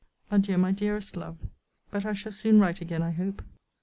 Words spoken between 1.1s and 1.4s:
love!